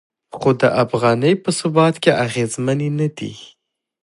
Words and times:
خو 0.37 0.49
د 0.61 0.63
افغانۍ 0.83 1.33
په 1.43 1.49
ثبات 1.59 1.95
کې 2.03 2.11
اغیزمنې 2.25 2.89
نه 2.99 3.07
دي. 3.17 3.33